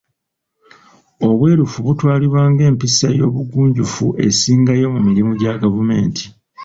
[1.27, 6.23] Obwerufu butwalibwa ng'empisa y'obugunjufu esingayo mu mirimu gya gavumenti.